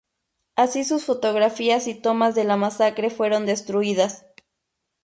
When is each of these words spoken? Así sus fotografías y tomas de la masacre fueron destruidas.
Así 0.55 0.83
sus 0.83 1.05
fotografías 1.05 1.85
y 1.85 1.93
tomas 1.93 2.33
de 2.33 2.43
la 2.43 2.57
masacre 2.57 3.11
fueron 3.11 3.45
destruidas. 3.45 4.25